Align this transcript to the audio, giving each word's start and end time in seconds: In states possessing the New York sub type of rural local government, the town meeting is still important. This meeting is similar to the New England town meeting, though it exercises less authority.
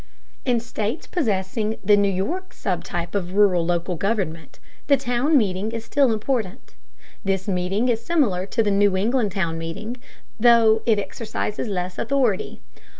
In 0.45 0.59
states 0.59 1.05
possessing 1.05 1.77
the 1.83 1.95
New 1.95 2.09
York 2.11 2.53
sub 2.53 2.83
type 2.83 3.13
of 3.13 3.33
rural 3.35 3.63
local 3.63 3.95
government, 3.95 4.57
the 4.87 4.97
town 4.97 5.37
meeting 5.37 5.71
is 5.71 5.85
still 5.85 6.11
important. 6.11 6.73
This 7.23 7.47
meeting 7.47 7.87
is 7.87 8.03
similar 8.03 8.47
to 8.47 8.63
the 8.63 8.71
New 8.71 8.97
England 8.97 9.31
town 9.33 9.59
meeting, 9.59 9.97
though 10.39 10.81
it 10.87 10.97
exercises 10.97 11.67
less 11.67 11.99
authority. 11.99 12.63